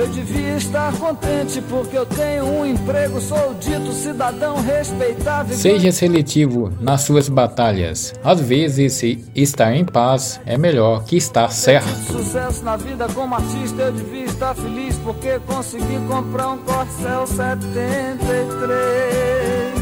Eu 0.00 0.06
devia 0.06 0.56
estar 0.56 0.96
contente 0.96 1.60
porque 1.60 1.98
eu 1.98 2.06
tenho 2.06 2.46
um 2.46 2.64
emprego, 2.64 3.20
sou 3.20 3.52
dito 3.60 3.92
cidadão 3.92 4.56
respeitável. 4.56 5.54
Seja 5.54 5.92
seletivo 5.92 6.72
nas 6.80 7.02
suas 7.02 7.28
batalhas. 7.28 8.14
Às 8.24 8.40
vezes, 8.40 9.02
estar 9.34 9.76
em 9.76 9.84
paz 9.84 10.40
é 10.46 10.56
melhor 10.56 11.04
que 11.04 11.18
estar 11.18 11.50
certo. 11.50 11.86
Sucesso 12.10 12.64
na 12.64 12.78
vida 12.78 13.08
como 13.12 13.34
artista, 13.34 13.82
eu 13.82 13.92
devia 13.92 14.24
estar 14.24 14.54
feliz 14.54 14.96
porque 15.04 15.38
consegui 15.40 15.98
comprar 16.08 16.52
um 16.52 16.58
Corcel 16.60 17.26
73. 17.26 19.74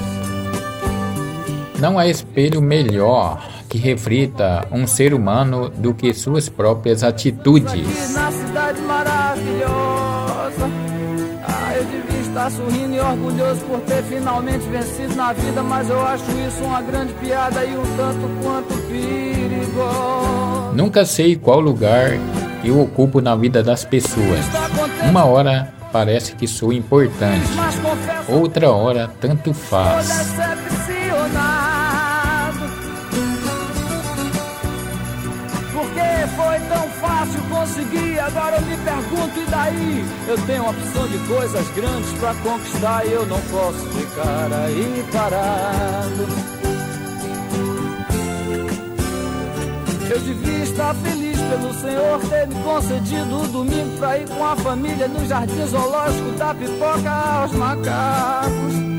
Não 1.79 1.96
há 1.96 2.09
espelho 2.09 2.61
melhor 2.61 3.41
que 3.69 3.79
reflita 3.79 4.66
um 4.73 4.85
ser 4.85 5.15
humano 5.15 5.69
do 5.69 5.95
que 5.95 6.12
suas 6.12 6.48
próprias 6.48 7.05
atitudes. 7.05 8.15
Na 8.15 8.32
cidade 8.32 8.80
maravilhosa, 8.80 9.98
ah, 11.45 11.75
eu 11.77 11.84
devia 11.84 12.20
estar 12.20 12.51
sorrindo 12.51 12.95
e 12.95 13.01
orgulhoso 13.01 13.61
por 13.66 13.80
ter 13.80 14.02
finalmente 14.05 14.66
vencido 14.69 15.15
na 15.15 15.33
vida, 15.33 15.62
mas 15.62 15.88
eu 15.88 16.01
acho 16.05 16.24
isso 16.47 16.62
uma 16.65 16.80
grande 16.83 17.12
piada 17.15 17.65
e 17.65 17.77
um 17.77 17.97
tanto 17.97 18.43
quanto 18.43 18.74
perigoso. 18.88 20.73
Nunca 20.74 21.05
sei 21.05 21.37
qual 21.37 21.61
lugar 21.61 22.19
eu 22.65 22.80
ocupo 22.80 23.21
na 23.21 23.34
vida 23.37 23.62
das 23.62 23.84
pessoas. 23.84 24.45
Uma 25.09 25.24
hora 25.24 25.73
parece 25.93 26.34
que 26.34 26.47
sou 26.47 26.73
importante, 26.73 27.49
outra 28.29 28.71
hora 28.71 29.10
tanto 29.21 29.55
faz. 29.55 30.35
Foi 36.27 36.59
tão 36.69 36.88
fácil 37.01 37.41
conseguir, 37.49 38.19
agora 38.19 38.57
eu 38.57 38.63
me 38.63 38.77
pergunto, 38.79 39.41
e 39.41 39.45
daí? 39.51 40.05
Eu 40.27 40.38
tenho 40.47 40.69
opção 40.69 41.07
de 41.09 41.19
coisas 41.27 41.69
grandes 41.71 42.13
para 42.19 42.35
conquistar 42.35 43.07
e 43.07 43.13
eu 43.13 43.27
não 43.27 43.41
posso 43.43 43.87
ficar 43.91 44.52
aí 44.52 45.05
parado. 45.13 46.59
Eu 50.10 50.21
devia 50.21 50.65
estar 50.65 50.95
feliz 50.95 51.38
pelo 51.38 51.75
Senhor 51.75 52.21
ter 52.29 52.47
me 52.47 52.55
concedido 52.63 53.43
o 53.43 53.49
domingo 53.49 53.99
pra 53.99 54.19
ir 54.19 54.29
com 54.29 54.45
a 54.45 54.57
família 54.57 55.07
no 55.07 55.27
jardim 55.27 55.66
zoológico 55.66 56.30
da 56.32 56.55
pipoca 56.55 57.10
aos 57.10 57.53
macacos. 57.53 58.98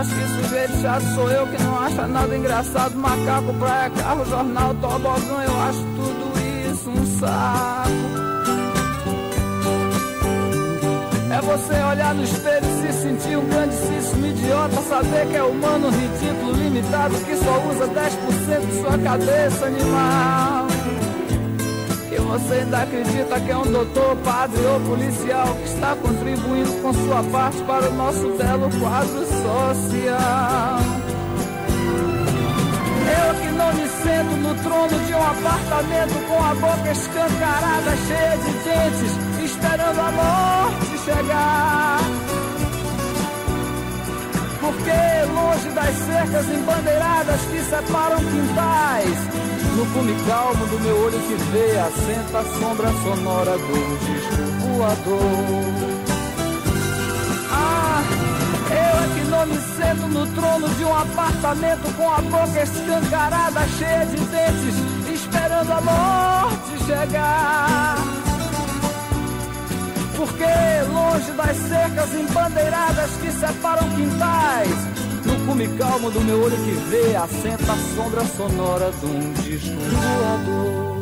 Mas 0.00 0.08
que 0.08 0.26
sujeito 0.28 0.80
chato 0.80 1.04
sou 1.14 1.30
eu 1.30 1.46
que 1.46 1.62
não 1.62 1.78
acha 1.78 2.06
nada 2.06 2.34
engraçado. 2.34 2.96
Macaco, 2.96 3.52
praia, 3.58 3.90
carro, 3.90 4.24
jornal, 4.24 4.74
tobogão, 4.76 5.42
eu 5.42 5.60
acho 5.60 5.80
tudo 5.94 6.72
isso 6.72 6.88
um 6.88 7.18
saco. 7.18 7.90
É 11.30 11.40
você 11.42 11.74
olhar 11.82 12.14
no 12.14 12.24
espelho 12.24 12.66
e 12.66 12.80
se 12.80 13.02
sentir 13.02 13.36
um 13.36 13.46
grandíssimo 13.46 14.26
idiota. 14.26 14.80
Saber 14.88 15.26
que 15.28 15.36
é 15.36 15.42
humano, 15.42 15.90
ridículo, 15.90 16.52
limitado, 16.52 17.14
que 17.16 17.36
só 17.36 17.62
usa 17.68 17.86
10% 17.86 18.66
de 18.66 18.80
sua 18.80 18.96
cabeça 18.96 19.66
animal. 19.66 20.59
E 22.12 22.16
você 22.16 22.54
ainda 22.54 22.82
acredita 22.82 23.40
que 23.40 23.50
é 23.50 23.56
um 23.56 23.70
doutor, 23.70 24.16
padre 24.24 24.60
ou 24.66 24.80
policial 24.80 25.46
que 25.54 25.64
está 25.64 25.94
contribuindo 25.94 26.72
com 26.82 26.92
sua 26.92 27.22
parte 27.30 27.62
para 27.62 27.88
o 27.88 27.94
nosso 27.94 28.36
belo 28.36 28.68
quadro 28.80 29.24
social. 29.26 30.80
Eu 33.10 33.34
que 33.40 33.48
não 33.52 33.72
me 33.74 33.88
sento 33.88 34.36
no 34.38 34.54
trono 34.56 35.06
de 35.06 35.14
um 35.14 35.22
apartamento 35.22 36.26
com 36.26 36.44
a 36.44 36.54
boca 36.54 36.90
escancarada, 36.90 37.96
cheia 38.08 38.36
de 38.38 38.52
dentes, 38.64 39.12
esperando 39.44 40.00
a 40.00 40.10
morte 40.10 40.98
chegar. 41.04 41.49
Das 45.90 45.98
cercas 46.06 46.48
embandeiradas 46.48 47.40
que 47.42 47.60
separam 47.62 48.18
quintais, 48.18 49.18
no 49.76 49.86
cume 49.86 50.14
calmo 50.24 50.66
do 50.66 50.78
meu 50.80 50.96
olho 51.04 51.18
que 51.18 51.34
vê, 51.50 51.78
assenta 51.80 52.38
a 52.38 52.44
sombra 52.60 52.92
sonora 53.02 53.58
do 53.58 53.98
disco 53.98 54.42
voador. 54.68 55.18
Ah, 57.50 58.02
eu 58.70 59.02
é 59.02 59.14
que 59.14 59.24
não 59.30 59.46
me 59.46 59.58
sento 59.58 60.06
no 60.06 60.26
trono 60.28 60.68
de 60.68 60.84
um 60.84 60.94
apartamento 60.94 61.96
com 61.96 62.08
a 62.08 62.20
boca 62.20 62.62
escancarada, 62.62 63.66
cheia 63.76 64.06
de 64.06 64.16
dentes, 64.16 65.12
esperando 65.12 65.72
a 65.72 65.80
morte 65.80 66.84
chegar 66.86 68.20
porque 70.20 70.44
longe 70.92 71.32
das 71.32 71.56
cercas 71.56 72.14
embandeiradas 72.14 73.10
que 73.22 73.32
separam 73.32 73.88
quintais, 73.88 74.99
cume 75.60 75.68
calmo 75.76 76.10
do 76.10 76.20
meu 76.22 76.42
olho 76.42 76.56
que 76.56 76.72
vê, 76.88 77.14
assenta 77.16 77.72
a 77.72 77.76
sombra 77.94 78.24
sonora 78.24 78.90
de 78.92 79.06
um 79.06 79.32
disco 79.34 79.76
voador. 79.76 80.99